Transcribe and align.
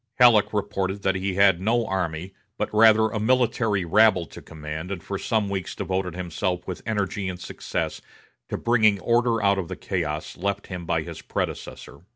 Halleck 0.15 0.51
reported 0.51 1.03
that 1.03 1.13
he 1.13 1.35
had 1.35 1.61
no 1.61 1.85
army, 1.85 2.33
but, 2.57 2.73
rather, 2.73 3.09
a 3.09 3.19
military 3.19 3.85
rabble 3.85 4.25
to 4.25 4.41
command 4.41 4.89
and 4.89 5.03
for 5.03 5.19
some 5.19 5.47
weeks 5.47 5.75
devoted 5.75 6.15
himself 6.15 6.65
with 6.67 6.81
energy 6.87 7.29
and 7.29 7.39
success 7.39 8.01
to 8.49 8.57
bringing 8.57 8.99
order 8.99 9.43
out 9.43 9.59
of 9.59 9.67
the 9.67 9.75
chaos 9.75 10.35
left 10.35 10.65
him 10.65 10.87
by 10.87 11.03
his 11.03 11.21
predecessor. 11.21 11.99